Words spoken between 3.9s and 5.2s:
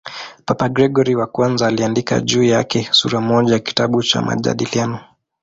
cha "Majadiliano".